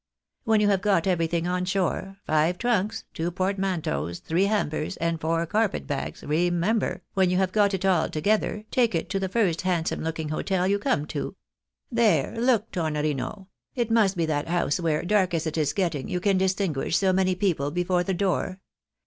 When 0.45 0.61
you 0.61 0.67
have 0.69 0.81
got 0.81 1.05
everything 1.05 1.45
on 1.45 1.63
shore, 1.63 2.17
five 2.25 2.57
trunks, 2.57 3.03
two 3.13 3.29
portmanteaus, 3.29 4.17
three 4.19 4.45
hampers, 4.45 4.97
and 4.97 5.21
four 5.21 5.45
carpet 5.45 5.85
bags, 5.85 6.21
keiiembee, 6.23 7.01
when 7.13 7.29
you 7.29 7.37
have 7.37 7.51
got 7.51 7.75
it 7.75 7.85
all 7.85 8.09
together, 8.09 8.65
take 8.71 8.95
it 8.95 9.11
to 9.11 9.19
the 9.19 9.29
first 9.29 9.61
handsome 9.61 10.01
looking 10.03 10.29
hotel 10.29 10.67
you 10.67 10.79
come 10.79 11.05
to; 11.05 11.35
there, 11.91 12.33
look, 12.35 12.71
Tornorino, 12.71 13.45
it 13.75 13.91
must 13.91 14.17
be 14.17 14.25
that 14.25 14.47
house 14.47 14.79
where, 14.79 15.03
dark 15.03 15.35
as 15.35 15.45
it 15.45 15.55
is 15.55 15.71
getting, 15.71 16.07
you 16.09 16.19
can 16.19 16.35
distinguish 16.39 16.97
so 16.97 17.13
many 17.13 17.35
people 17.35 17.69
before 17.69 18.01
the 18.03 18.15
door. 18.15 18.59